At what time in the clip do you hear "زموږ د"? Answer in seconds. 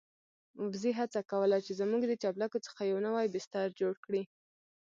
1.79-2.13